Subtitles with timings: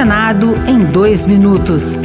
[0.00, 2.00] Senado em dois minutos.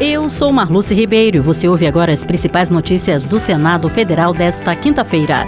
[0.00, 4.74] Eu sou Marluce Ribeiro e você ouve agora as principais notícias do Senado Federal desta
[4.74, 5.46] quinta-feira.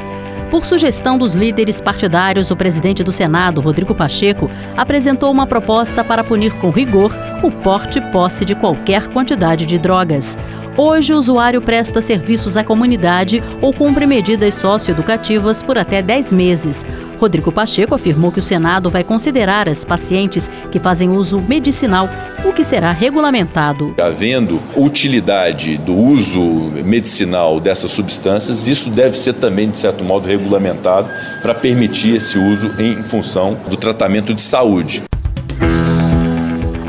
[0.49, 6.23] Por sugestão dos líderes partidários, o presidente do Senado, Rodrigo Pacheco, apresentou uma proposta para
[6.23, 7.13] punir com rigor
[7.43, 10.37] o porte e posse de qualquer quantidade de drogas.
[10.77, 16.87] Hoje, o usuário presta serviços à comunidade ou cumpre medidas socioeducativas por até 10 meses.
[17.21, 22.09] Rodrigo Pacheco afirmou que o Senado vai considerar as pacientes que fazem uso medicinal,
[22.45, 23.95] o que será regulamentado.
[24.01, 31.09] Havendo utilidade do uso medicinal dessas substâncias, isso deve ser também, de certo modo, regulamentado
[31.43, 35.03] para permitir esse uso em função do tratamento de saúde.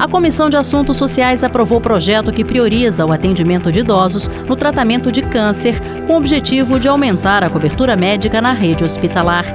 [0.03, 4.53] A Comissão de Assuntos Sociais aprovou o projeto que prioriza o atendimento de idosos no
[4.53, 9.45] tratamento de câncer, com o objetivo de aumentar a cobertura médica na rede hospitalar.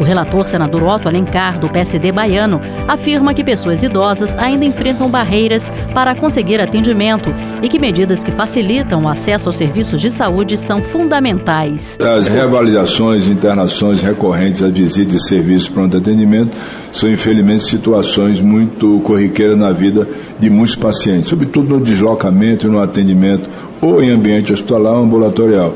[0.00, 5.70] O relator senador Otto Alencar, do PSD baiano, afirma que pessoas idosas ainda enfrentam barreiras
[5.92, 10.80] para conseguir atendimento e que medidas que facilitam o acesso aos serviços de saúde são
[10.82, 11.98] fundamentais.
[12.00, 16.56] As reavaliações internações recorrentes a visitas e serviços pronto atendimento
[16.92, 22.80] são, infelizmente, situações muito corriqueiras na vida de muitos pacientes, sobretudo no deslocamento e no
[22.80, 23.50] atendimento
[23.80, 25.74] ou em ambiente hospitalar ou ambulatorial.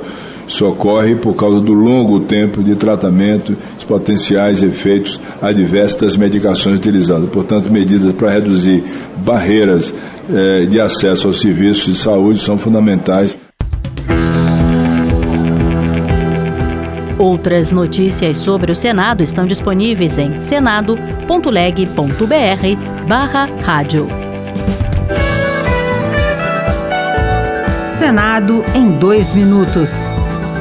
[0.53, 6.78] Isso ocorre por causa do longo tempo de tratamento, os potenciais efeitos adversos das medicações
[6.78, 7.27] utilizadas.
[7.31, 8.84] Portanto, medidas para reduzir
[9.25, 9.95] barreiras
[10.28, 13.34] eh, de acesso aos serviços de saúde são fundamentais.
[17.19, 20.98] Outras notícias sobre o Senado estão disponíveis em senado.leg.br
[23.08, 24.06] barra rádio.
[27.80, 30.12] Senado em dois minutos.